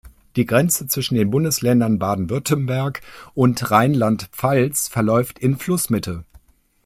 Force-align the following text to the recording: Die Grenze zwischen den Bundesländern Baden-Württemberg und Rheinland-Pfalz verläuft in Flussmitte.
Die 0.35 0.47
Grenze 0.47 0.87
zwischen 0.87 1.13
den 1.13 1.29
Bundesländern 1.29 1.99
Baden-Württemberg 1.99 3.01
und 3.35 3.69
Rheinland-Pfalz 3.69 4.87
verläuft 4.87 5.37
in 5.37 5.59
Flussmitte. 5.59 6.25